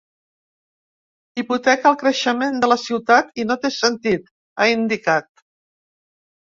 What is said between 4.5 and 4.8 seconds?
ha